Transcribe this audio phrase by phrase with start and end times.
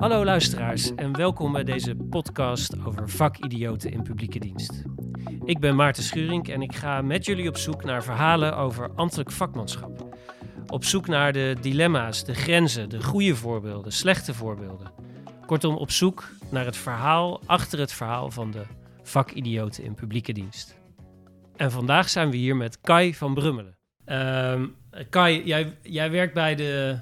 [0.00, 4.82] Hallo luisteraars en welkom bij deze podcast over vakidioten in publieke dienst.
[5.44, 9.30] Ik ben Maarten Schuring en ik ga met jullie op zoek naar verhalen over ambtelijk
[9.30, 10.16] vakmanschap.
[10.66, 14.92] Op zoek naar de dilemma's, de grenzen, de goede voorbeelden, slechte voorbeelden.
[15.46, 18.62] Kortom, op zoek naar het verhaal achter het verhaal van de
[19.02, 20.78] vakidioten in publieke dienst.
[21.56, 23.76] En vandaag zijn we hier met Kai van Brummelen.
[24.04, 24.66] Ehm,
[25.10, 27.00] Kai, jij, jij werkt bij de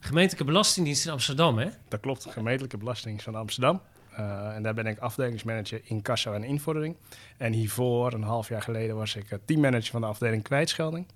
[0.00, 1.68] gemeentelijke belastingdienst in Amsterdam, hè?
[1.88, 3.80] Dat klopt, gemeentelijke belasting van Amsterdam.
[4.18, 6.96] Uh, en daar ben ik afdelingsmanager in kassa en invordering.
[7.36, 11.06] En hiervoor, een half jaar geleden, was ik teammanager van de afdeling kwijtschelding.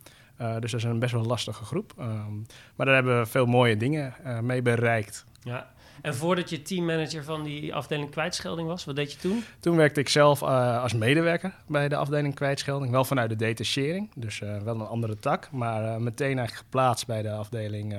[0.41, 1.93] Uh, dus dat is een best wel lastige groep.
[1.99, 5.25] Um, maar daar hebben we veel mooie dingen uh, mee bereikt.
[5.43, 5.73] Ja,
[6.03, 9.45] en voordat je teammanager van die afdeling kwijtschelding was, wat deed je toen?
[9.61, 12.91] Toen werkte ik zelf uh, als medewerker bij de afdeling kwijtschelding.
[12.91, 15.51] Wel vanuit de detachering, dus wel een andere tak.
[15.51, 17.97] Maar meteen eigenlijk geplaatst bij de afdeling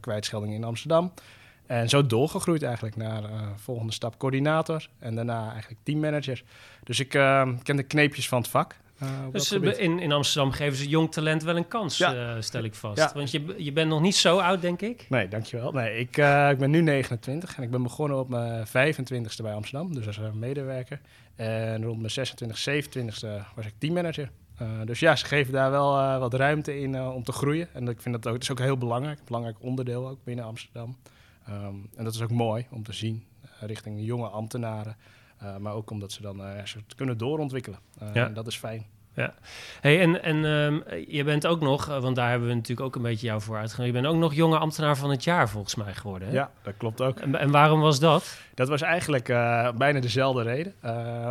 [0.00, 1.12] kwijtschelding in Amsterdam.
[1.66, 3.22] En zo doorgegroeid eigenlijk naar
[3.56, 6.42] volgende stap coördinator en daarna eigenlijk teammanager.
[6.84, 7.08] Dus ik
[7.62, 8.76] ken de kneepjes van het vak.
[9.02, 12.14] Uh, dus in, in Amsterdam geven ze jong talent wel een kans, ja.
[12.14, 12.98] uh, stel ik vast.
[12.98, 13.10] Ja.
[13.14, 15.06] Want je, je bent nog niet zo oud, denk ik.
[15.08, 15.72] Nee, dankjewel.
[15.72, 19.52] Nee, ik, uh, ik ben nu 29 en ik ben begonnen op mijn 25ste bij
[19.52, 21.00] Amsterdam, dus als medewerker.
[21.36, 24.30] En rond mijn 26, 27ste was ik teammanager.
[24.84, 27.74] Dus ja, ze geven daar wel wat ruimte in om te groeien.
[27.74, 30.44] En ik vind dat ook, dat is ook heel belangrijk, een belangrijk onderdeel ook binnen
[30.44, 30.96] Amsterdam.
[31.48, 33.24] Um, en dat is ook mooi om te zien
[33.60, 34.96] richting jonge ambtenaren.
[35.58, 36.42] Maar ook omdat ze dan
[36.96, 37.78] kunnen doorontwikkelen.
[37.98, 38.26] Ja.
[38.26, 38.86] En dat is fijn.
[39.18, 39.34] Ja.
[39.80, 43.02] Hey, en en um, je bent ook nog, want daar hebben we natuurlijk ook een
[43.02, 43.96] beetje jou voor uitgenodigd.
[43.96, 46.28] Je bent ook nog jonge ambtenaar van het jaar volgens mij geworden.
[46.28, 46.34] Hè?
[46.34, 47.18] Ja, dat klopt ook.
[47.18, 48.38] En, en waarom was dat?
[48.54, 49.26] Dat was eigenlijk
[49.76, 50.74] bijna dezelfde reden.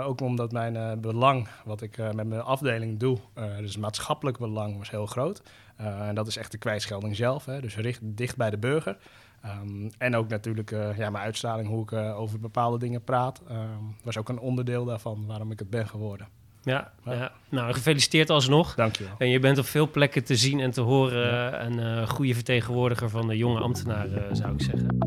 [0.04, 3.18] ook omdat mijn belang, wat ik met mijn afdeling doe,
[3.60, 5.42] dus maatschappelijk belang, was heel groot.
[5.78, 8.98] en dat is echt de kwijtschelding zelf, hè, dus richt, dicht bij de burger.
[9.46, 13.42] Um, en ook natuurlijk uh, ja, mijn uitstraling, hoe ik uh, over bepaalde dingen praat,
[13.52, 16.28] um, was ook een onderdeel daarvan waarom ik het ben geworden.
[16.68, 17.14] Ja, ja.
[17.14, 17.32] ja.
[17.50, 18.75] nou gefeliciteerd alsnog.
[18.75, 19.14] Dankjewel.
[19.18, 21.28] En je bent op veel plekken te zien en te horen.
[21.28, 21.66] Ja.
[21.66, 24.97] Een uh, goede vertegenwoordiger van de jonge ambtenaren, zou ik zeggen.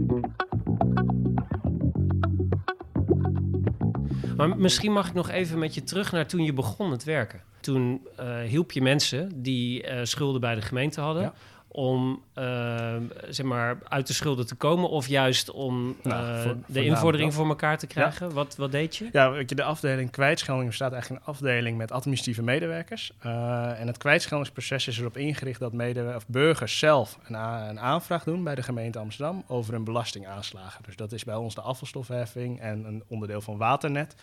[4.37, 7.41] Maar misschien mag ik nog even met je terug naar toen je begon met werken.
[7.61, 8.09] Toen
[8.47, 11.33] hielp je mensen die schulden bij de gemeente hadden.
[11.73, 12.97] Om uh,
[13.29, 17.35] zeg maar uit de schulden te komen of juist om nou, uh, voor, de invordering
[17.35, 18.29] voor elkaar te krijgen?
[18.29, 18.35] Ja.
[18.35, 19.09] Wat, wat deed je?
[19.13, 23.13] Ja, weet je, de afdeling kwijtschelding bestaat eigenlijk een afdeling met administratieve medewerkers.
[23.27, 25.73] Uh, en het kwijtscheldingsproces is erop ingericht dat
[26.17, 27.35] of burgers zelf een,
[27.69, 30.83] een, aanvraag doen bij de gemeente Amsterdam over een belastingaanslagen.
[30.85, 34.15] Dus dat is bij ons de afvalstofheffing en een onderdeel van Waternet.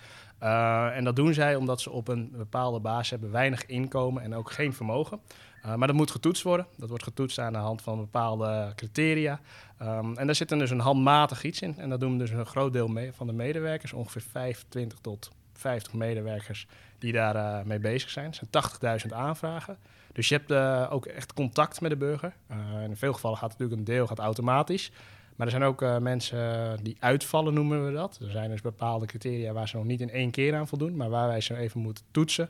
[0.94, 4.52] en dat doen zij omdat ze op een bepaalde basis hebben weinig inkomen en ook
[4.52, 5.19] geen vermogen.
[5.67, 6.67] Uh, maar dat moet getoetst worden.
[6.75, 9.39] Dat wordt getoetst aan de hand van bepaalde criteria.
[9.81, 11.78] Um, en daar zit dan dus een handmatig iets in.
[11.78, 13.94] En dat doen dus een groot deel mee van de medewerkers.
[13.94, 16.67] Ongeveer 25 tot 50 medewerkers
[17.00, 18.33] die daar uh, mee bezig zijn.
[18.39, 19.78] Het zijn 80.000 aanvragen.
[20.13, 22.34] Dus je hebt uh, ook echt contact met de burger.
[22.88, 24.91] in veel gevallen gaat natuurlijk een deel gaat automatisch.
[25.35, 28.19] Maar er zijn ook mensen die uitvallen, noemen we dat.
[28.22, 31.09] Er zijn dus bepaalde criteria waar ze nog niet in één keer aan voldoen, maar
[31.09, 32.49] waar wij ze even moeten toetsen.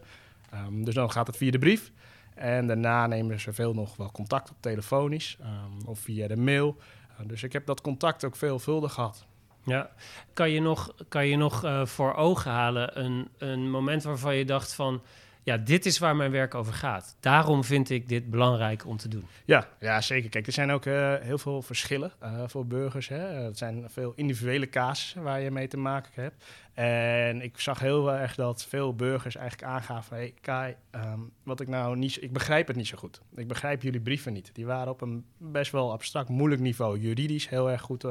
[0.53, 1.91] Um, dus dan gaat het via de brief.
[2.37, 6.77] En daarna nemen ze veel nog wel contact op telefonisch um, of via de mail.
[7.19, 9.25] Uh, dus ik heb dat contact ook veelvuldig gehad.
[9.63, 9.89] Ja,
[10.33, 14.45] kan je nog, kan je nog uh, voor ogen halen een, een moment waarvan je
[14.45, 15.01] dacht van
[15.47, 17.15] ja, dit is waar mijn werk over gaat.
[17.19, 19.25] Daarom vind ik dit belangrijk om te doen.
[19.45, 20.29] Ja, ja zeker.
[20.29, 23.07] Kijk, er zijn ook uh, heel veel verschillen uh, voor burgers.
[23.07, 23.17] Hè.
[23.17, 26.45] Het zijn veel individuele casussen waar je mee te maken hebt.
[26.73, 30.17] En ik zag heel erg dat veel burgers eigenlijk aangaven...
[30.17, 32.21] hey, Kai, um, wat ik nou niet...
[32.21, 33.21] Ik begrijp het niet zo goed.
[33.35, 34.49] Ik begrijp jullie brieven niet.
[34.53, 36.99] Die waren op een best wel abstract, moeilijk niveau.
[36.99, 38.05] Juridisch heel erg goed,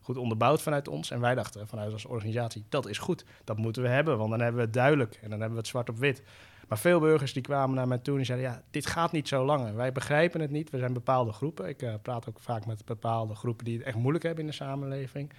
[0.00, 1.10] goed onderbouwd vanuit ons.
[1.10, 3.24] En wij dachten vanuit als organisatie, dat is goed.
[3.44, 5.14] Dat moeten we hebben, want dan hebben we het duidelijk.
[5.14, 6.22] En dan hebben we het zwart op wit.
[6.72, 9.44] Maar veel burgers die kwamen naar mij toe en zeiden: Ja, dit gaat niet zo
[9.44, 9.74] lang.
[9.74, 10.70] Wij begrijpen het niet.
[10.70, 11.68] We zijn bepaalde groepen.
[11.68, 14.56] Ik uh, praat ook vaak met bepaalde groepen die het echt moeilijk hebben in de
[14.56, 15.32] samenleving.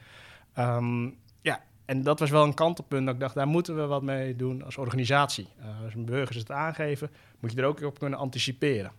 [0.59, 3.05] Um, ja, en dat was wel een kantelpunt.
[3.05, 5.47] Dat ik dacht, daar moeten we wat mee doen als organisatie.
[5.59, 8.91] Uh, als burgers het aangeven, moet je er ook op kunnen anticiperen.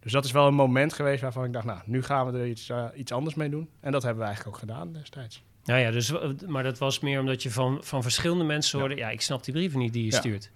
[0.00, 2.46] Dus dat is wel een moment geweest waarvan ik dacht, nou, nu gaan we er
[2.46, 3.68] iets, uh, iets anders mee doen.
[3.80, 5.42] En dat hebben we eigenlijk ook gedaan destijds.
[5.64, 6.12] Nou ja, dus,
[6.46, 8.94] maar dat was meer omdat je van, van verschillende mensen hoorde...
[8.94, 9.06] Ja.
[9.06, 10.18] ja ik snap die brieven niet die je ja.
[10.18, 10.50] stuurt.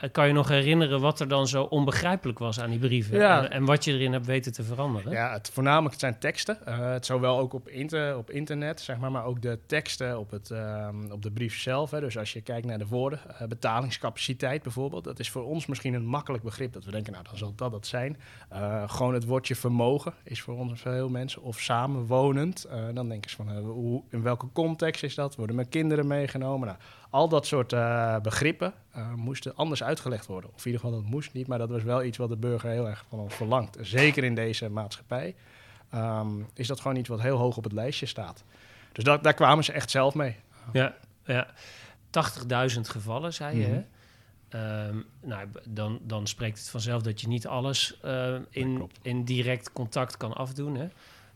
[0.00, 3.18] Eh, kan je nog herinneren wat er dan zo onbegrijpelijk was aan die brieven?
[3.18, 3.42] Ja.
[3.42, 5.12] En, en wat je erin hebt weten te veranderen?
[5.12, 6.66] Ja, het voornamelijk zijn teksten.
[6.66, 10.30] Eh, het zowel ook op, inter, op internet, zeg maar, maar ook de teksten op,
[10.30, 11.90] het, ehm, op de brief zelf.
[11.90, 12.00] Hè.
[12.00, 15.04] Dus als je kijkt naar de woorden, eh, betalingscapaciteit bijvoorbeeld.
[15.04, 16.72] Dat is voor ons misschien een makkelijk begrip.
[16.72, 18.16] Dat we denken, nou, dan zal dat dat zijn.
[18.86, 21.42] Gewoon het woordje vermogen is voor ons veel mensen.
[21.42, 22.68] Of samenwonend.
[22.94, 25.36] Dan denken ze van, hoe, in welke context is dat?
[25.36, 26.66] Worden mijn kinderen meegenomen?
[26.66, 26.78] Nou,
[27.10, 30.50] al dat soort eh, begrippen eh, moesten anders uitgelegd worden.
[30.54, 32.70] Of in ieder geval, dat moest niet, maar dat was wel iets wat de burger
[32.70, 33.76] heel erg van ons verlangt.
[33.80, 35.34] Zeker in deze maatschappij
[35.90, 38.44] ehm, is dat gewoon iets wat heel hoog op het lijstje staat.
[38.92, 40.36] Dus dat, daar kwamen ze echt zelf mee.
[40.72, 41.46] Ja, ja.
[42.74, 43.66] 80.000 gevallen, zei je.
[43.66, 43.80] Mhm.
[44.48, 49.72] Ehm, nou, dan, dan spreekt het vanzelf dat je niet alles eh, in, in direct
[49.72, 50.74] contact kan afdoen.
[50.74, 50.88] Hè?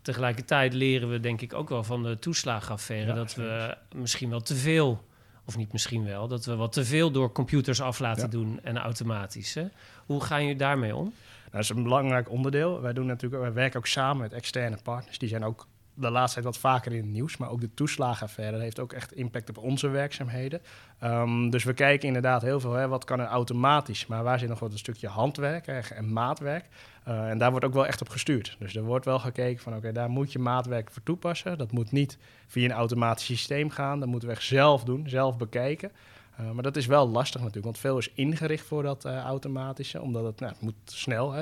[0.03, 4.41] Tegelijkertijd leren we denk ik ook wel van de toeslagenaffaire Ja, dat we misschien wel
[4.41, 5.05] te veel,
[5.44, 8.29] of niet misschien wel, dat we wat te veel door computers af laten Ja.
[8.29, 9.55] doen en automatisch.
[9.55, 9.64] Hè?
[10.06, 11.05] Hoe gaan jullie daarmee om?
[11.05, 11.14] Nou,
[11.50, 12.81] dat is een belangrijk onderdeel.
[12.81, 15.19] Wij, doen natuurlijk, wij werken ook samen met externe partners.
[15.19, 17.37] Die zijn ook de laatste tijd wat vaker in het nieuws.
[17.37, 20.61] Maar ook de toeslagenaffaire heeft ook echt impact op onze werkzaamheden.
[20.99, 24.06] Ehm, dus we kijken inderdaad heel veel, hè, wat kan er automatisch?
[24.06, 26.64] Maar waar zit nog wat een stukje handwerk hè, en maatwerk?
[27.05, 28.56] Eh, en daar wordt ook wel echt op gestuurd.
[28.58, 31.58] Dus er wordt wel gekeken van, oké, daar moet je maatwerk voor toepassen.
[31.58, 34.00] Dat moet niet via een automatisch systeem gaan.
[34.00, 35.93] Dat moeten we echt zelf doen, zelf bekijken.
[36.40, 40.00] Uh, maar dat is wel lastig natuurlijk, want veel is ingericht voor dat uh, automatische,
[40.00, 41.35] omdat het, nou, het moet snel,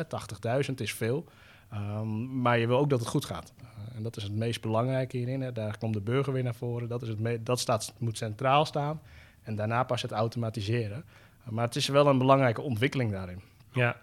[0.68, 1.24] 80.000 is veel.
[1.74, 3.52] Um, maar je wil ook dat het goed gaat.
[3.60, 5.40] Uh, en dat is het meest belangrijke hierin.
[5.40, 5.52] Hè.
[5.52, 6.88] Daar komt de burger weer naar voren.
[6.88, 9.00] Dat, is het dat staat, moet centraal staan.
[9.42, 11.04] En daarna pas het automatiseren.
[11.50, 13.40] maar het is wel een belangrijke ontwikkeling daarin.
[13.72, 13.96] Ja,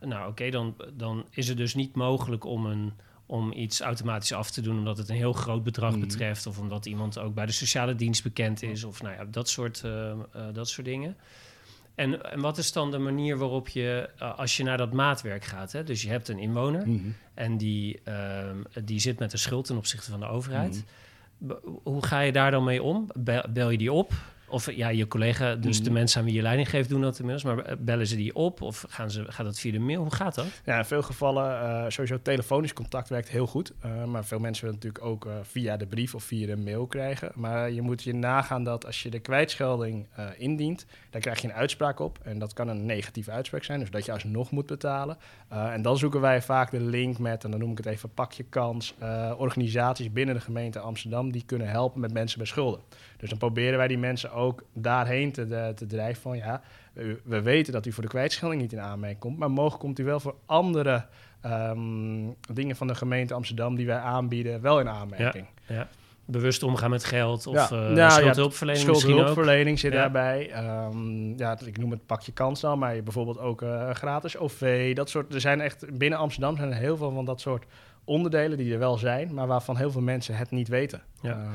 [0.00, 2.92] nou oké, okay, dan, dan is het dus niet mogelijk om een
[3.26, 6.00] om iets automatisch af te doen omdat het een heel groot bedrag mm.
[6.00, 9.48] betreft of omdat iemand ook bij de sociale dienst bekend is of nou ja, dat
[9.48, 10.16] soort, uh, uh,
[10.52, 11.16] dat soort dingen.
[11.96, 15.44] En, en wat is dan de manier waarop je, uh, als je naar dat maatwerk
[15.44, 15.84] gaat, hè?
[15.84, 17.14] dus je hebt een inwoner mm.
[17.34, 18.00] en die,
[18.84, 20.84] die zit met een schuld ten opzichte van de overheid.
[21.38, 21.58] Mm.
[21.82, 23.06] Hoe ga je daar dan mee om?
[23.14, 24.12] Bel, bel je die op?
[24.48, 27.54] Of ja, je collega, dus de mensen aan wie je leiding geeft, doen dat inmiddels.
[27.54, 30.02] Maar bellen ze die op of gaan ze, gaat dat via de mail?
[30.02, 30.46] Hoe gaat dat?
[30.64, 33.72] Ja, in veel gevallen, uh, sowieso telefonisch contact werkt heel goed.
[33.84, 36.86] Uh, maar veel mensen willen natuurlijk ook uh, via de brief of via de mail
[36.86, 37.32] krijgen.
[37.34, 40.06] Maar je moet je nagaan dat als je de kwijtschelding
[40.38, 42.18] indient, dan krijg je een uitspraak op.
[42.22, 45.16] En dat kan een negatieve uitspraak zijn, dus dat je alsnog moet betalen.
[45.48, 48.32] en dan zoeken wij vaak de link met, en dan noem ik het even pak
[48.32, 48.94] je kans,
[49.36, 52.80] organisaties binnen de gemeente Amsterdam die kunnen helpen met mensen bij schulden.
[53.16, 56.62] Dus dan proberen wij die mensen ook daarheen te, de, te drijven van ja,
[56.92, 59.98] we, we, weten dat u voor de kwijtschelding niet in aanmerking komt, maar mogelijk komt
[59.98, 61.04] u wel voor andere
[61.44, 65.46] um, dingen van de gemeente Amsterdam die wij aanbieden wel in aanmerking.
[65.66, 65.88] Ja, ja.
[66.24, 67.88] Bewust omgaan met geld of ja.
[67.88, 70.64] uh, nou, schuldhulpverlening ja, schuldhulpverlening zit daarbij.
[70.86, 75.10] Um, ja, ik noem het pakje kans dan, maar bijvoorbeeld ook uh, gratis OV, dat
[75.10, 75.34] soort.
[75.34, 77.64] Er zijn echt binnen Amsterdam zijn er heel veel van dat soort
[78.06, 81.02] onderdelen die er wel zijn, maar waarvan heel veel mensen het niet weten.
[81.20, 81.30] Ja.
[81.30, 81.48] Um,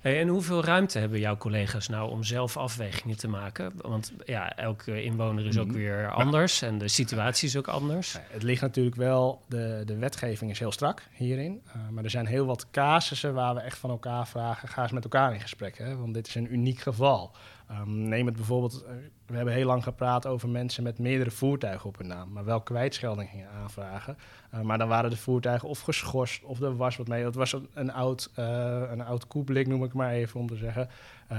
[0.00, 3.72] hey, en hoeveel ruimte hebben jouw collega's nou om zelf afwegingen te maken?
[3.76, 8.16] Want ja, elke inwoner is ook weer anders en de situatie is ook anders.
[8.28, 12.26] Het ligt natuurlijk wel, de, de wetgeving is heel strak hierin, uh, maar er zijn
[12.26, 15.78] heel wat casussen waar we echt van elkaar vragen, ga eens met elkaar in gesprek,
[15.78, 15.96] hè?
[15.96, 17.30] want dit is een uniek geval.
[17.70, 18.90] Um, neem het bijvoorbeeld, uh,
[19.26, 22.60] we hebben heel lang gepraat over mensen met meerdere voertuigen op hun naam, maar wel
[22.60, 24.16] kwijtschelding gingen aanvragen.
[24.54, 27.22] Uh, maar dan waren de voertuigen of geschorst of er was wat mee.
[27.22, 30.88] Dat was een, een oud, uh, een oud noem ik maar even om te zeggen,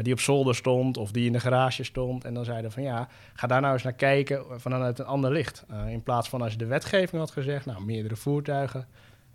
[0.02, 2.26] die op zolder stond of die in de garage stond.
[2.26, 5.66] En dan zeiden van ja, ga daar nou eens naar kijken vanuit een ander licht.
[5.88, 8.88] In plaats van als je de wetgeving had gezegd, nou meerdere voertuigen,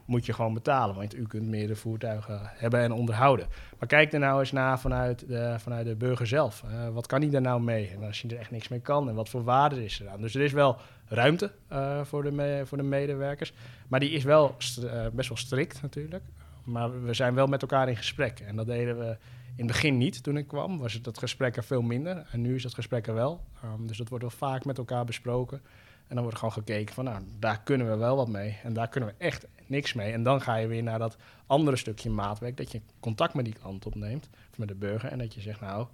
[0.04, 0.94] moet je gewoon betalen.
[0.94, 3.46] Want u kunt meerdere voertuigen hebben en onderhouden.
[3.78, 6.62] Maar kijk er nou eens naar vanuit de, vanuit de burger zelf.
[6.66, 7.88] Uh, wat kan hij daar nou mee?
[7.88, 10.20] En als hij er echt niks mee kan en wat voor waarde is er aan?
[10.20, 13.52] Dus er is wel ruimte uh, voor, de voor de medewerkers.
[13.88, 16.24] Maar die is wel uh, best wel strikt natuurlijk.
[16.64, 18.40] Maar we zijn wel met elkaar in gesprek.
[18.40, 19.16] En dat deden we
[19.56, 20.78] in het begin niet toen ik kwam.
[20.78, 22.26] Was het dat gesprek er veel minder.
[22.32, 23.44] En nu is dat gesprek er wel.
[23.64, 25.62] Um, dus dat wordt wel vaak met elkaar besproken.
[26.06, 28.58] En dan wordt gewoon gekeken van, nou, daar kunnen we wel wat mee.
[28.62, 30.12] En daar kunnen we echt niks mee.
[30.12, 31.16] En dan ga je weer naar dat
[31.46, 32.56] andere stukje maatwerk.
[32.56, 35.10] Dat je contact met die klant opneemt, of met de burger.
[35.10, 35.86] En dat je zegt, nou,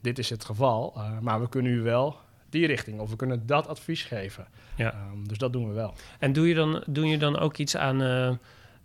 [0.00, 0.94] dit is het geval.
[0.96, 2.16] Uh, maar we kunnen u wel
[2.48, 4.46] die richting, of we kunnen dat advies geven.
[4.76, 5.08] Ja.
[5.12, 5.94] Um, dus dat doen we wel.
[6.18, 8.38] En doe je dan, doe je dan ook iets aan...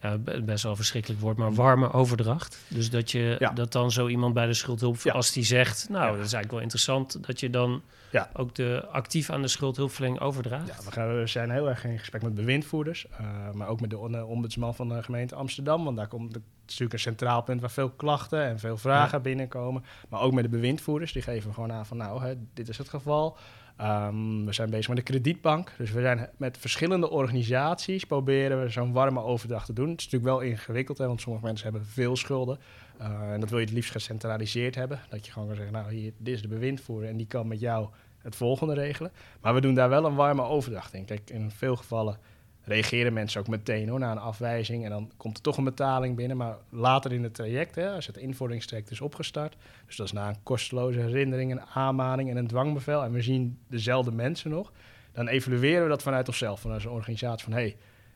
[0.05, 2.65] Ja, best wel verschrikkelijk woord, maar warme overdracht.
[2.67, 3.49] Dus dat je ja.
[3.49, 5.13] dat dan zo iemand bij de schuldhulp, ja.
[5.13, 7.81] als die zegt, nou, dat is eigenlijk wel interessant, dat je dan
[8.11, 8.29] ja.
[8.33, 10.67] ook de actief aan de schuldhulpverlening overdraagt.
[10.67, 13.89] Ja, we, gaan, we zijn heel erg in gesprek met bewindvoerders, uh, maar ook met
[13.89, 17.89] de ombudsman van de gemeente Amsterdam, want daar komt natuurlijk een centraal punt waar veel
[17.89, 19.83] klachten en veel vragen binnenkomen.
[20.09, 22.89] Maar ook met de bewindvoerders, die geven gewoon aan van, nou, hè, dit is het
[22.89, 23.37] geval.
[23.77, 25.71] Ehm, we zijn bezig met de kredietbank.
[25.77, 29.89] Dus we zijn met verschillende organisaties proberen we zo'n warme overdracht te doen.
[29.89, 32.59] Het is natuurlijk wel ingewikkeld, hè, want sommige mensen hebben veel schulden.
[33.01, 34.99] Uh, en dat wil je het liefst gecentraliseerd hebben.
[35.09, 37.59] Dat je gewoon kan zeggen, nou hier, dit is de bewindvoerder en die kan met
[37.59, 39.11] jou het volgende regelen.
[39.41, 41.05] Maar we doen daar wel een warme overdracht in.
[41.05, 42.17] Kijk, in veel gevallen
[42.65, 44.83] reageren mensen ook meteen hoor, na een afwijzing.
[44.83, 46.37] En dan komt er toch een betaling binnen.
[46.37, 49.55] Maar later in het traject, hè, als het invorderingstraject is opgestart...
[49.85, 53.03] dus dat is na een kosteloze herinnering, een aanmaning en een dwangbevel...
[53.03, 54.71] en we zien dezelfde mensen nog...
[55.11, 57.53] dan evalueren we dat vanuit onszelf, vanuit een organisatie van...
[57.53, 57.75] hey,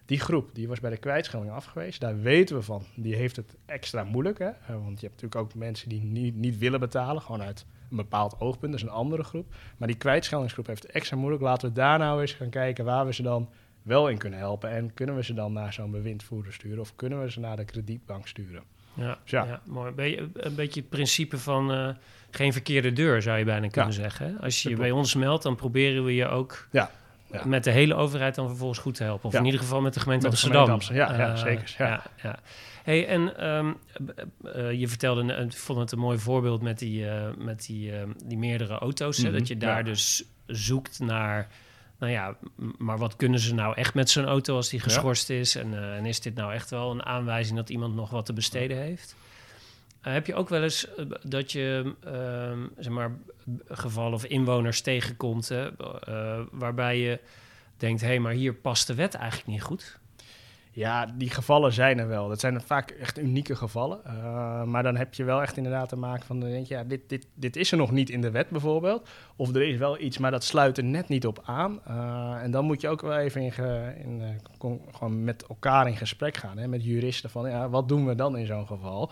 [0.10, 2.00] die groep die was bij de kwijtschelding afgewezen.
[2.00, 2.84] Daar weten we van.
[2.96, 4.40] Die heeft het extra moeilijk.
[4.40, 4.52] Hè?
[4.68, 7.22] Want je hebt natuurlijk ook mensen die niet, niet willen betalen.
[7.22, 8.72] Gewoon uit een bepaald oogpunt.
[8.72, 9.56] Dat is een andere groep.
[9.78, 11.44] Maar die kwijtscheldingsgroep heeft het extra moeilijk.
[11.44, 13.50] Laten we daar nou eens gaan kijken waar we ze dan
[13.90, 14.70] wel in kunnen helpen.
[14.70, 16.80] En kunnen we ze dan naar zo'n bewindvoerder sturen?
[16.80, 18.64] Of kunnen we ze naar de kredietbank sturen?
[18.94, 19.46] Ja, dus ja.
[19.46, 20.18] ja mooi.
[20.34, 21.90] een beetje het principe van uh,
[22.30, 24.40] geen verkeerde deur, zou je bijna kunnen zeggen.
[24.40, 26.92] Als je je bij ons meldt, dan proberen we je ook ja.
[27.32, 27.46] Ja.
[27.46, 29.30] met de hele overheid dan vervolgens goed te helpen.
[29.30, 30.80] Of in ieder geval met de gemeente met Amsterdam.
[30.80, 31.18] De gemeente Amsterdam.
[31.18, 31.76] Ja, ja, uh, zeker.
[31.78, 32.04] Ja.
[32.24, 32.40] Ja,
[32.84, 33.78] Hey, en um,
[34.44, 37.92] uh, je vertelde, ik vond het een mooi voorbeeld met die, uh, met die,
[38.26, 39.18] die meerdere auto's.
[39.18, 39.34] Mm -hmm.
[39.34, 41.48] Dat je daar dus zoekt naar
[42.00, 42.38] nou ja,
[42.78, 45.56] maar wat kunnen ze nou echt met zo'n auto als die geschorst is?
[45.56, 48.34] En, uh, en, is dit nou echt wel een aanwijzing dat iemand nog wat te
[48.34, 49.16] besteden heeft?
[50.04, 53.18] Uh, heb je ook wel eens uh, dat je ehm, zeg maar,
[53.68, 55.52] gevallen of inwoners tegenkomt
[56.52, 57.20] waarbij je
[57.78, 60.00] denkt: hé, hey, maar hier past de wet eigenlijk niet goed?
[60.72, 62.28] Ja, die gevallen zijn er wel.
[62.28, 64.00] Dat zijn vaak echt unieke gevallen.
[64.08, 67.02] Uh, maar dan heb je wel echt inderdaad te maken van, denk je, ja, dit,
[67.08, 69.10] dit, dit is er nog niet in de wet bijvoorbeeld.
[69.36, 71.80] Of er is wel iets, maar dat sluit er net niet op aan.
[71.88, 75.88] Uh, en dan moet je ook wel even in, ge, in uh, gewoon met elkaar
[75.88, 79.12] in gesprek gaan, hè, met juristen van, ja, wat doen we dan in zo'n geval?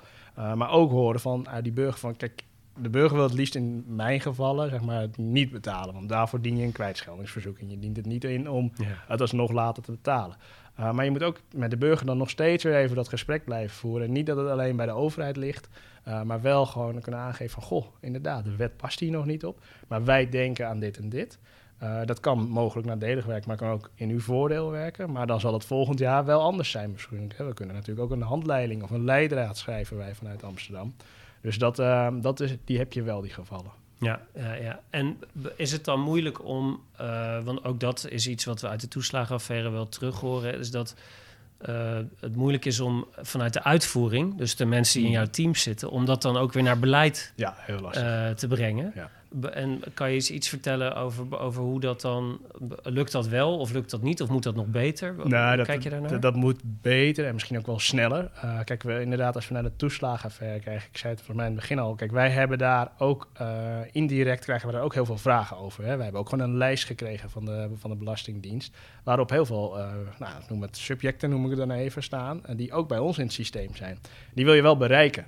[0.56, 2.44] maar ook horen van die burger van, kijk,
[2.82, 5.94] de burger wil het liefst in mijn gevallen zeg maar, niet betalen.
[5.94, 7.58] Want daarvoor dien je een kwijtscheldingsverzoek.
[7.58, 8.86] En je dient het niet in om ja.
[9.08, 10.38] het alsnog later te betalen.
[10.80, 13.46] Uh, maar je moet ook met de burger dan nog steeds weer even dat gesprek
[13.46, 14.12] blijven voeren.
[14.12, 15.68] Niet dat het alleen bij de overheid ligt,
[16.08, 17.64] uh, maar wel gewoon kunnen aangeven van...
[17.64, 21.10] goh, inderdaad, de wet past hier nog niet op, maar wij denken aan dit en
[21.10, 21.40] dit.
[21.84, 25.12] Uh, dat kan mogelijk nadelig werken, maar kan ook in uw voordeel werken.
[25.12, 27.32] Maar dan zal het volgend jaar wel anders zijn misschien.
[27.38, 30.96] We kunnen natuurlijk ook een handleiding of een leidraad schrijven wij vanuit Amsterdam.
[31.42, 31.76] Dus dat,
[32.22, 33.72] dat is, die heb je wel, die gevallen.
[34.00, 34.80] Ja, ja, ja.
[34.90, 35.18] En
[35.56, 38.88] is het dan moeilijk om, uh, want ook dat is iets wat we uit de
[38.88, 40.96] toeslagenaffaire wel terug horen, is dat
[41.70, 45.22] uh, het moeilijk is om vanuit de uitvoering, dus de mensen die in mm.
[45.22, 48.04] jouw team zitten, om dat dan ook weer naar beleid ja, heel lastig.
[48.04, 48.92] Uh, te brengen.
[48.96, 49.10] Ja.
[49.42, 52.40] En kan je eens iets vertellen over, over hoe dat dan...
[52.84, 54.22] Lukt dat wel of lukt dat niet?
[54.22, 55.16] Of moet dat nog beter?
[55.24, 56.10] Nou, dat, Kijk je daarnaar?
[56.10, 58.32] Dat, dat, moet beter en misschien ook wel sneller.
[58.44, 60.88] Uh, kijk, we, inderdaad, als we naar de toeslagenaffaire kijken...
[60.92, 61.96] Ik zei het voor mij in het begin al.
[61.96, 63.32] Kijk, wij hebben daar ook...
[63.42, 65.84] Uh, indirect krijgen we daar ook heel veel vragen over.
[65.86, 65.98] Hè.
[65.98, 68.78] We hebben ook gewoon een lijst gekregen van de, van de Belastingdienst...
[69.04, 69.88] waarop heel veel, uh,
[70.20, 72.42] nou, noem het subjecten, noem ik het dan even, staan...
[72.56, 74.00] die ook bij ons in het systeem zijn.
[74.34, 75.26] Die wil je wel bereiken.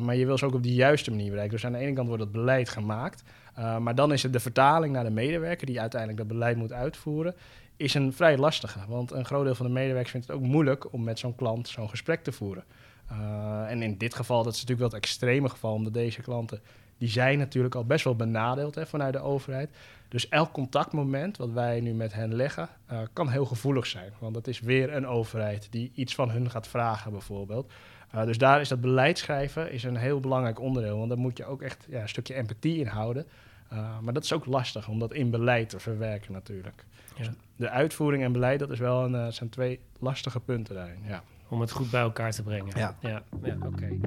[0.00, 1.54] maar je wil ze ook op de juiste manier bereiken.
[1.54, 3.22] Dus aan de ene kant wordt het beleid gemaakt...
[3.58, 6.72] Uh, maar dan is het de vertaling naar de medewerker die uiteindelijk dat beleid moet
[6.72, 7.34] uitvoeren,
[7.76, 8.78] is een vrij lastige.
[8.88, 11.68] Want een groot deel van de medewerkers vindt het ook moeilijk om met zo'n klant
[11.68, 12.64] zo'n gesprek te voeren.
[13.12, 16.60] Uh, en in dit geval, dat is natuurlijk wel het extreme geval, omdat deze klanten,
[16.98, 19.70] die zijn natuurlijk al best wel benadeeld hè, vanuit de overheid.
[20.08, 24.12] Dus elk contactmoment wat wij nu met hen leggen, uh, kan heel gevoelig zijn.
[24.18, 27.72] Want dat is weer een overheid die iets van hun gaat vragen bijvoorbeeld.
[28.14, 30.96] Uh, dus daar is dat beleidschrijven is een heel belangrijk onderdeel.
[30.96, 33.26] Want daar moet je ook echt ja, een stukje empathie in houden.
[33.72, 36.84] Uh, maar dat is ook lastig om dat in beleid te verwerken natuurlijk.
[37.16, 37.24] Ja.
[37.24, 40.98] Dus de uitvoering en beleid, dat is wel een, uh, zijn twee lastige punten daarin.
[41.06, 41.22] Ja.
[41.48, 42.78] Om het goed bij elkaar te brengen.
[42.78, 43.66] Ja, ja, ja oké.
[43.66, 44.00] Okay.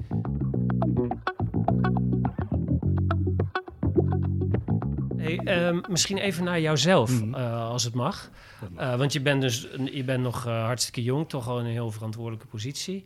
[5.18, 7.34] Hey, um, misschien even naar jouzelf, mm.
[7.34, 8.30] uh, als het mag.
[8.76, 8.98] mag.
[8.98, 12.48] want je bent dus je bent nog hartstikke jong, toch al in een heel verantwoordelijke
[12.48, 13.06] positie.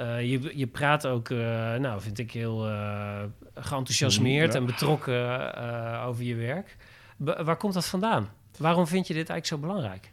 [0.00, 1.38] Uh, je, je praat ook, uh,
[1.74, 3.22] nou, vind ik heel uh,
[3.54, 5.54] geenthousiasmeerd en betrokken
[6.04, 6.76] over je werk.
[7.16, 8.28] waar komt dat vandaan?
[8.58, 10.10] Waarom vind je dit eigenlijk zo belangrijk?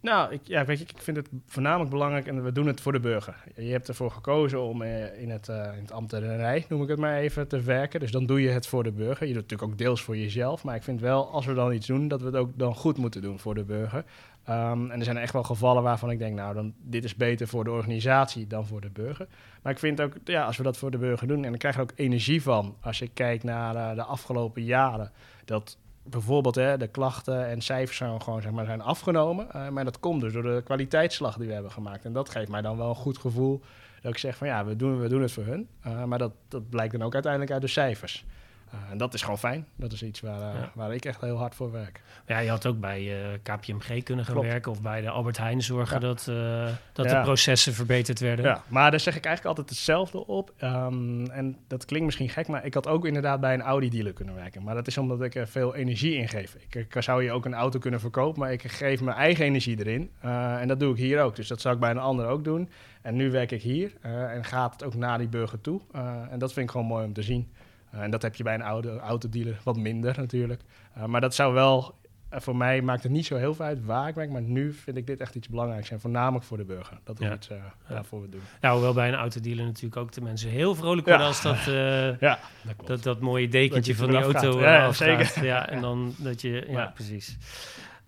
[0.00, 2.92] Nou, ik, ja, weet je, ik vind het voornamelijk belangrijk en we doen het voor
[2.92, 3.44] de burger.
[3.56, 7.48] Je hebt ervoor gekozen om in het, in het ambtenarij, noem ik het maar even,
[7.48, 8.00] te werken.
[8.00, 9.26] Dus dan doe je het voor de burger.
[9.26, 10.64] Je doet het natuurlijk ook deels voor jezelf.
[10.64, 12.96] Maar ik vind wel, als we dan iets doen, dat we het ook dan goed
[12.96, 14.04] moeten doen voor de burger.
[14.48, 17.48] Um, en er zijn echt wel gevallen waarvan ik denk, nou, dan, dit is beter
[17.48, 19.26] voor de organisatie dan voor de burger.
[19.62, 21.74] Maar ik vind ook, ja, als we dat voor de burger doen, en dan krijg
[21.74, 22.76] je ook energie van.
[22.80, 25.12] Als je kijkt naar de afgelopen jaren,
[25.44, 29.46] dat bijvoorbeeld hè, de klachten en cijfers zijn gewoon zeg maar, zijn afgenomen.
[29.56, 32.04] Uh, maar dat komt dus door de kwaliteitsslag die we hebben gemaakt.
[32.04, 33.60] En dat geeft mij dan wel een goed gevoel
[34.00, 35.68] dat ik zeg van ja, we doen, we doen het voor hun.
[35.86, 38.24] Uh, maar dat, dat blijkt dan ook uiteindelijk uit de cijfers.
[38.74, 39.66] Uh, en dat is gewoon fijn.
[39.76, 40.70] Dat is iets waar, Ja.
[40.74, 42.02] waar ik echt heel hard voor werk.
[42.26, 44.48] Ja, je had ook bij eh, KPMG kunnen gaan Klopt.
[44.48, 46.06] werken of bij de Albert Heijn zorgen Ja.
[46.06, 48.44] dat, eh, dat de processen verbeterd werden.
[48.44, 50.52] Ja, maar daar zeg ik eigenlijk altijd hetzelfde op.
[50.56, 54.34] Ehm, en dat klinkt misschien gek, maar ik had ook inderdaad bij een Audi-dealer kunnen
[54.34, 54.62] werken.
[54.62, 56.56] Maar dat is omdat ik er veel energie in geef.
[56.68, 59.78] Ik, ik zou hier ook een auto kunnen verkopen, maar ik geef mijn eigen energie
[59.78, 60.10] erin.
[60.20, 61.36] Eh, en dat doe ik hier ook.
[61.36, 62.68] Dus dat zou ik bij een ander ook doen.
[63.02, 65.80] En nu werk ik hier eh, en gaat het ook naar die burger toe.
[65.92, 67.52] Eh, en dat vind ik gewoon mooi om te zien.
[67.92, 70.60] Eh, en dat heb je bij een oude autodealer wat minder natuurlijk.
[70.94, 71.94] Eh, maar dat zou wel,
[72.28, 74.30] eh, voor mij maakt het niet zo heel veel uit waar ik werk.
[74.30, 75.90] Maar nu vind ik dit echt iets belangrijks.
[75.90, 76.98] En voornamelijk voor de burger.
[77.04, 77.34] Dat is Ja.
[77.34, 77.48] iets
[77.88, 78.42] waarvoor we het doen.
[78.60, 81.64] Nou, hoewel bij een autodealer natuurlijk ook de mensen heel vrolijk worden als dat,
[82.20, 84.96] Ja, dat dat, dat mooie dekentje Dat van die auto gaat.
[84.96, 85.44] zeker.
[85.44, 87.36] Ja, en dan dat je, ja, precies.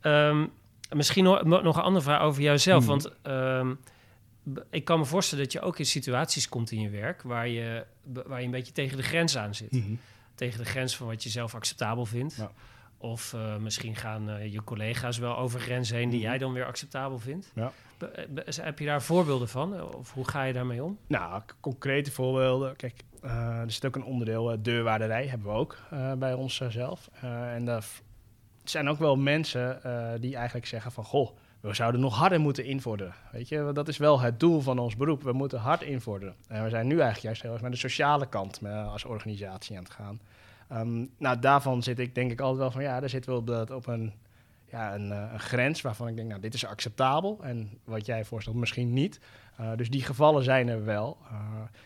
[0.00, 0.47] Ehm,
[0.91, 2.81] misschien nog, nog een andere vraag over jouzelf.
[2.81, 2.88] Mhm.
[2.91, 3.93] Want b-
[4.71, 7.87] ik kan me voorstellen dat je ook in situaties komt in je werk waar je,
[8.27, 9.73] waar je een beetje tegen de grens aan zit.
[9.73, 9.95] Mhm.
[10.35, 12.37] Tegen de grens van wat je zelf acceptabel vindt.
[12.37, 12.51] Ja.
[12.99, 16.29] Of eh, misschien gaan eh, je collega's wel over grenzen heen die Mhm.
[16.29, 17.53] jij dan weer acceptabel vindt.
[17.55, 17.73] Ja.
[17.99, 19.95] Eh, heb je daar voorbeelden van?
[19.95, 20.99] Of hoe ga je daarmee om?
[21.07, 22.77] Nou, concrete voorbeelden.
[22.77, 25.79] Kijk, er zit ook een onderdeel deurwaarderij, hebben we ook
[26.19, 27.09] bij ons zelf.
[27.21, 27.85] En daar
[28.65, 29.81] zijn ook wel mensen
[30.21, 31.05] die eigenlijk zeggen van...
[31.05, 31.31] Goh,
[31.68, 33.14] we zouden nog harder moeten invorderen.
[33.33, 35.23] Weet je, dat is wel het doel van ons beroep.
[35.23, 36.35] We moeten hard invorderen.
[36.49, 39.76] En we zijn nu eigenlijk juist heel erg naar de sociale kant eh, als organisatie
[39.76, 40.21] aan het gaan.
[40.68, 42.83] Ehm, nou, daarvan zit ik denk ik altijd wel van...
[42.83, 44.12] Ja, daar zitten we op, dat, een,
[44.71, 46.28] ja, een, eh, een grens waarvan ik denk...
[46.28, 47.38] Nou, dit is acceptabel.
[47.42, 49.21] En wat jij voorstelt misschien niet.
[49.61, 51.18] Uh, dus die gevallen zijn er wel.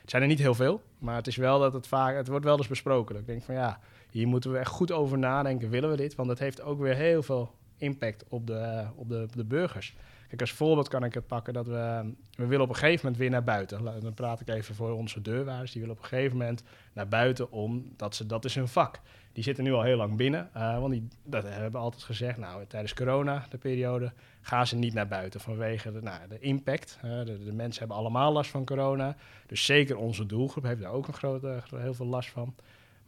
[0.00, 2.44] Het zijn er niet heel veel, maar het is wel dat het vaak, het wordt
[2.44, 3.14] wel eens besproken.
[3.14, 3.80] Dat ik denk van ja,
[4.11, 6.14] hier moeten we echt goed over nadenken, willen we dit?
[6.14, 9.94] Want het heeft ook weer heel veel impact op de, op de, de burgers.
[10.28, 13.16] Kijk, als voorbeeld kan ik het pakken dat we, we willen op een gegeven moment
[13.20, 13.85] weer naar buiten.
[14.00, 15.73] Dan praat ik even voor onze deurwaarders.
[15.73, 19.00] Die willen op een gegeven moment naar buiten omdat ze, dat is hun vak.
[19.32, 22.38] Die zitten nu al heel lang binnen, uh, want die, dat hebben altijd gezegd.
[22.38, 26.99] Nou, tijdens corona, de periode, gaan ze niet naar buiten vanwege de, nou, de impact.
[27.04, 29.16] Uh, de, de, mensen hebben allemaal last van corona.
[29.47, 32.54] Dus zeker onze doelgroep heeft daar ook een grote, heel veel last van.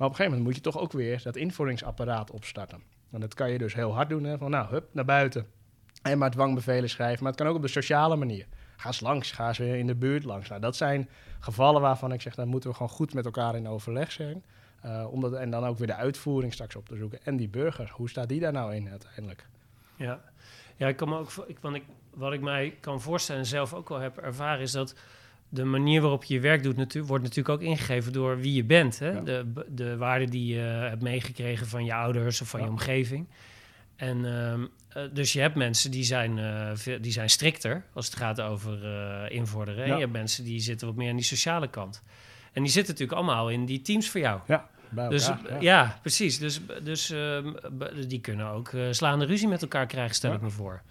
[0.00, 2.82] Maar op een gegeven moment moet je toch ook weer dat invordingsapparaat opstarten.
[3.10, 4.24] En dat kan je dus heel hard doen.
[4.24, 5.46] Hè, van nou, hup, naar buiten.
[6.02, 7.22] En maar dwangbevelen schrijven.
[7.22, 8.46] Maar het kan ook op de sociale manier.
[8.76, 10.48] Ga eens langs, ga eens weer in de buurt langs.
[10.48, 11.08] Nou, dat zijn
[11.40, 14.44] gevallen waarvan ik zeg, daar moeten we gewoon goed met elkaar in overleg zijn.
[14.84, 17.24] Uh, omdat, en dan ook weer de uitvoering straks op te zoeken.
[17.24, 19.46] En die burger, hoe staat die daar nou in uiteindelijk?
[19.96, 20.20] Ja,
[20.76, 23.74] ja ik kan me ook, ik, want ik, wat ik mij kan voorstellen en zelf
[23.74, 24.94] ook wel heb ervaren, is dat
[25.52, 28.98] de manier waarop je je werk doet, wordt natuurlijk ook ingegeven door wie je bent.
[28.98, 29.10] Hè?
[29.10, 29.20] Ja.
[29.20, 32.66] De, de waarden die je hebt meegekregen van je ouders of van Ja.
[32.66, 33.28] je omgeving.
[33.96, 38.06] En um, uh, dus je hebt mensen die zijn, uh, veel, die zijn strikter als
[38.06, 39.80] het gaat over uh, invorderen.
[39.80, 39.86] Ja.
[39.86, 42.02] En je hebt mensen die zitten wat meer aan die sociale kant.
[42.52, 44.40] En die zitten natuurlijk allemaal in die teams voor jou.
[44.46, 44.68] Ja,
[45.08, 45.40] dus ja.
[45.60, 45.98] ja.
[46.00, 46.38] precies.
[46.38, 47.54] Dus, dus um,
[48.08, 50.82] die kunnen ook slaande ruzie met elkaar krijgen, stel ik me voor.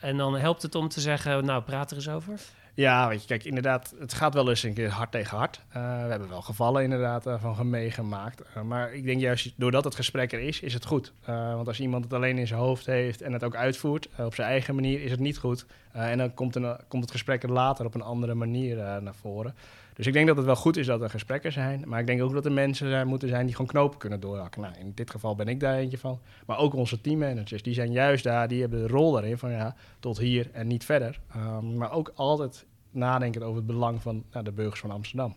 [0.00, 2.40] En dan helpt het om te zeggen, nou, praat er eens over.
[2.78, 5.60] Ja, je, kijk, inderdaad, het gaat wel eens een keer hard tegen hard.
[5.68, 8.42] Uh, we hebben wel gevallen inderdaad uh, van meegemaakt.
[8.56, 11.12] Uh, maar ik denk juist, doordat het gesprek er is, is het goed.
[11.26, 14.48] Want als iemand het alleen in zijn hoofd heeft en het ook uitvoert op zijn
[14.48, 15.66] eigen manier, is het niet goed.
[15.92, 19.54] En dan komt, een, komt het gesprek er later op een andere manier naar voren.
[19.98, 21.84] Dus ik denk dat het wel goed is dat er gesprekken zijn.
[21.86, 24.60] Maar ik denk ook dat er mensen zijn, moeten zijn die gewoon knopen kunnen doorhakken.
[24.60, 26.20] Nou, in dit geval ben ik daar eentje van.
[26.46, 29.74] Maar ook onze teammanagers, die zijn juist daar, die hebben de rol daarin van ja,
[30.00, 31.20] tot hier en niet verder.
[31.36, 35.34] Um, maar ook altijd nadenken over het belang van nou, de burgers van Amsterdam.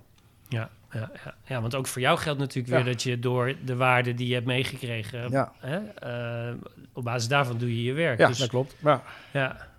[0.47, 3.75] Ja, ja, ja, ja, want ook voor jou geldt natuurlijk weer dat je door de
[3.75, 5.51] waarden die je hebt meegekregen, Ja.
[5.59, 5.79] hè,
[6.49, 6.55] uh,
[6.93, 8.19] op basis daarvan doe je je werk.
[8.19, 8.75] Ja, dus, dat klopt.
[8.83, 9.69] Ja, ja.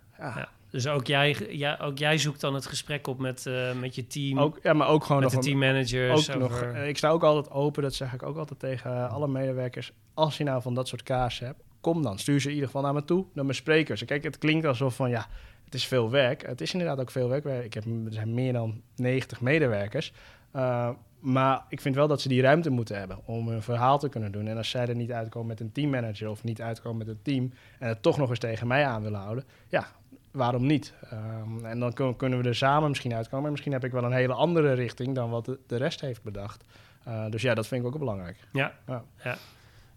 [0.73, 4.07] Dus ook jij, ja, ook jij zoekt dan het gesprek op met, uh, met je
[4.07, 4.39] team.
[4.41, 6.31] Ook, ja, maar ook gewoon met nog de een- teammanagers.
[6.31, 8.91] ook nog, over- eh, ik sta ook altijd open, dat zeg ik ook altijd tegen
[8.91, 9.93] eh, alle medewerkers.
[10.15, 12.19] Als je nou van dat soort kaarsen hebt, kom dan.
[12.19, 14.05] Stuur ze in ieder geval naar me toe, naar mijn sprekers.
[14.05, 15.27] Kijk, het klinkt alsof van ja,
[15.65, 16.47] het is veel werk.
[16.47, 17.45] Het is inderdaad ook veel werk.
[17.65, 20.13] Ik heb, er zijn meer dan 90 medewerkers.
[20.57, 20.89] Uh,
[21.21, 24.33] maar ik vind wel dat ze die ruimte moeten hebben om hun verhaal te kunnen
[24.33, 24.47] doen.
[24.47, 27.53] En als zij er niet uitkomen met een teammanager of niet uitkomen met een team
[27.79, 29.87] en het toch nog eens tegen mij aan willen houden, ja,
[30.33, 30.95] waarom niet?
[31.12, 33.45] Um, en dan kun- kunnen we er samen misschien uitkomen.
[33.45, 36.23] En misschien heb ik wel een hele andere richting dan wat de, de rest heeft
[36.23, 36.64] bedacht.
[37.09, 38.37] Uh, dus ja, dat vind ik ook belangrijk.
[38.53, 39.05] Ja, Ja.
[39.25, 39.37] ja.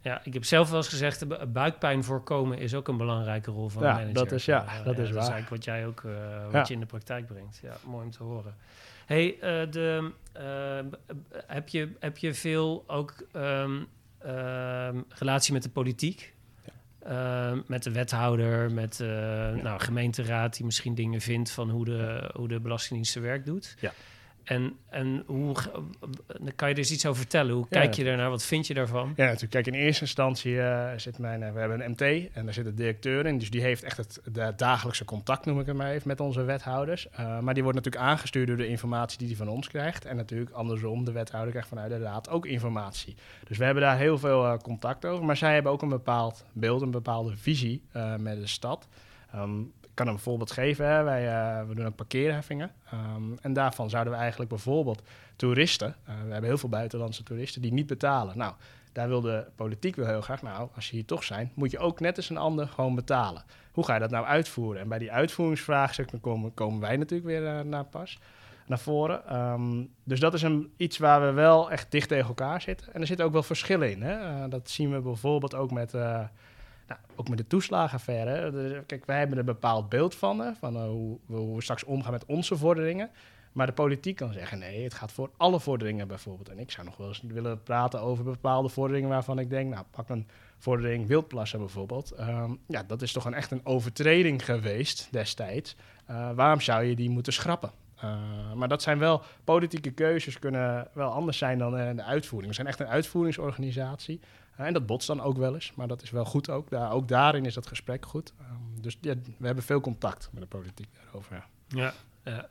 [0.02, 3.70] ja, ik heb zelf wel eens gezegd, bu- buikpijn voorkomen is ook een belangrijke rol
[3.70, 4.14] van Ja, manager.
[4.14, 5.18] dat is- ja, Eh, dat is Dat is waar.
[5.20, 6.64] eigenlijk wat jij ook, eh, wat Ja.
[6.68, 7.60] je in de praktijk brengt.
[7.64, 8.56] Ja, mooi om te horen.
[9.06, 10.44] Hey, eh, de, eh,
[10.90, 10.98] b-
[11.48, 13.72] heb, je, heb je veel ook ehm,
[14.20, 16.34] ehm, relatie met de politiek?
[17.06, 22.32] Ehm, met de wethouder, met de nou, gemeenteraad die misschien dingen vindt van hoe de,
[22.34, 23.76] hoe de Belastingdienst zijn werk doet.
[23.80, 23.94] Ja.
[24.46, 25.56] En, en hoe
[26.56, 27.54] kan je er eens iets over vertellen?
[27.56, 28.30] Hoe kijk je daarnaar?
[28.30, 29.14] Wat vind je daarvan?
[29.16, 29.52] Ja, natuurlijk.
[29.52, 31.44] Kijk, in eerste instantie eh, zit mijn...
[31.44, 33.38] eh, we hebben een MT en daar zit een directeur in.
[33.38, 36.44] Dus die heeft echt het de dagelijkse contact, noem ik het maar even, met onze
[36.44, 37.10] wethouders.
[37.10, 40.06] Eh, maar die wordt natuurlijk aangestuurd door de informatie die hij van ons krijgt.
[40.06, 43.16] En natuurlijk andersom, de wethouder krijgt vanuit de raad ook informatie.
[43.48, 45.26] Dus we hebben daar heel veel contact over.
[45.26, 47.84] Maar zij hebben ook een bepaald beeld, een bepaalde visie
[48.18, 48.88] met de stad.
[49.34, 50.88] Ik kan een voorbeeld geven.
[50.88, 51.04] Hè.
[51.04, 52.72] Wij, eh, we doen ook parkeerheffingen.
[52.92, 55.02] Ehm, en daarvan zouden we eigenlijk bijvoorbeeld
[55.36, 55.96] toeristen...
[56.06, 58.38] eh, we hebben heel veel buitenlandse toeristen die niet betalen.
[58.38, 58.54] Nou,
[58.92, 60.42] daar wil de politiek wel heel graag...
[60.42, 63.44] nou, als je hier toch zijn, moet je ook net als een ander gewoon betalen.
[63.72, 64.82] Hoe ga je dat nou uitvoeren?
[64.82, 68.20] En bij die uitvoeringsvraagstukken komen, komen wij natuurlijk weer eh, naar pas
[68.68, 69.28] naar voren.
[69.28, 72.94] Ehm, dus dat is een, iets waar we wel echt dicht tegen elkaar zitten.
[72.94, 74.02] En er zitten ook wel verschillen in.
[74.02, 74.48] Hè?
[74.48, 75.94] Dat zien we bijvoorbeeld ook met,
[76.88, 78.84] nou, ook met de toeslagenaffaire.
[78.86, 82.26] Kijk, wij hebben een bepaald beeld van, van eh, hoe, hoe we straks omgaan met
[82.26, 83.10] onze vorderingen.
[83.52, 86.50] Maar de politiek kan zeggen, nee, het gaat voor alle vorderingen bijvoorbeeld.
[86.50, 89.86] En ik zou nog wel eens willen praten over bepaalde vorderingen waarvan ik denk, nou,
[89.92, 92.12] pak een vordering wildplassen bijvoorbeeld.
[92.12, 95.76] Ehm, ja, dat is toch een, echt een overtreding geweest destijds.
[96.06, 97.72] Eh, waarom zou je die moeten schrappen?
[98.04, 102.50] Uh, maar dat zijn wel politieke keuzes, kunnen wel anders zijn dan de uitvoering.
[102.50, 104.20] We zijn echt een uitvoeringsorganisatie.
[104.56, 106.70] En dat botst dan ook wel eens, maar dat is wel goed ook.
[106.70, 108.34] Daar, ook daarin is dat gesprek goed.
[108.40, 111.36] Um, dus ja, we hebben veel contact met de politiek daarover.
[111.36, 112.48] Ja, ja, ja.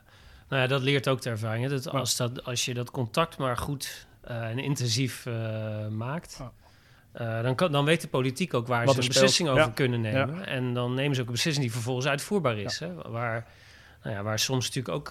[0.48, 1.68] Nou ja, dat leert ook de ervaring.
[1.68, 6.40] Dat als, dat, als je dat contact maar goed uh, en intensief uh, maakt,
[7.20, 9.68] uh, dan, kan, dan weet de politiek ook waar Wat ze een beslissing over Ja.
[9.68, 10.36] kunnen nemen.
[10.36, 10.44] Ja.
[10.44, 12.78] En dan nemen ze ook een beslissing die vervolgens uitvoerbaar is.
[12.78, 12.86] Ja.
[12.86, 12.94] Hè?
[12.94, 13.46] Waar,
[14.02, 15.08] nou ja, waar soms natuurlijk ook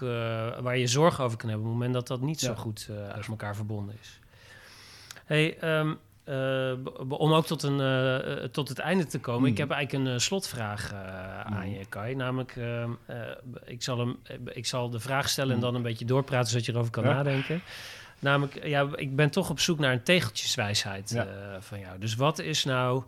[0.62, 3.26] waar je zorgen over kan hebben op het moment dat dat niet zo goed uit
[3.26, 4.18] elkaar verbonden is.
[5.24, 5.96] Hey, um, uh,
[7.08, 9.50] om ook tot, een, uh, tot het einde te komen, Hmm.
[9.50, 10.92] ik heb eigenlijk een vraag
[11.44, 12.14] aan je, Kai.
[12.14, 12.56] Namelijk,
[13.64, 15.64] ik, zal hem, ik zal de vraag stellen en Hmm.
[15.66, 17.12] dan een beetje doorpraten zodat je erover kan Ja.
[17.12, 17.62] nadenken.
[18.18, 21.26] Namelijk, ja, ik ben toch op zoek naar een tegeltjeswijsheid Ja.
[21.60, 21.98] van jou.
[21.98, 23.02] Dus wat is nou,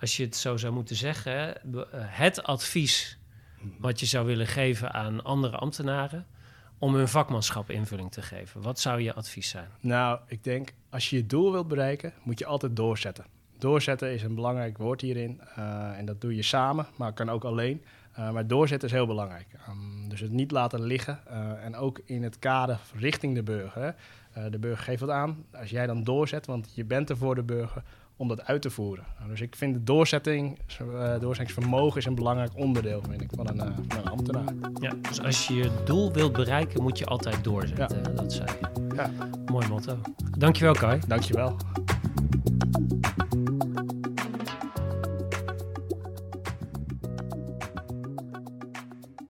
[0.00, 1.54] als je het zo zou moeten zeggen,
[1.96, 3.18] het advies
[3.78, 6.26] wat je zou willen geven aan andere ambtenaren
[6.80, 8.62] om hun vakmanschap invulling te geven?
[8.62, 9.68] Wat zou je advies zijn?
[9.80, 13.24] Nou, ik denk als je je doel wilt bereiken, moet je altijd doorzetten.
[13.58, 15.40] Doorzetten is een belangrijk woord hierin.
[15.58, 17.84] Uh, en dat doe je samen, maar kan ook alleen.
[18.18, 19.46] Uh, maar doorzetten is heel belangrijk.
[19.68, 21.20] Um, dus het niet laten liggen.
[21.30, 23.94] Uh, en ook in het kader richting de burger.
[24.50, 25.44] De burger geeft wat aan.
[25.52, 27.82] Als jij dan doorzet, want je bent er voor de burger
[28.20, 29.04] om dat uit te voeren.
[29.18, 33.48] Nou, dus ik vind de doorzetting, uh, doorzettingsvermogen is een belangrijk onderdeel vind ik, van,
[33.48, 34.44] een, van een ambtenaar.
[34.80, 38.02] Ja, dus als je je doel wilt bereiken, moet je altijd doorzetten.
[38.02, 38.08] Ja.
[38.08, 38.94] Dat zei je.
[38.94, 39.10] Ja.
[39.46, 39.98] Mooi motto.
[40.38, 41.00] Dankjewel, Kai.
[41.06, 41.56] Dankjewel.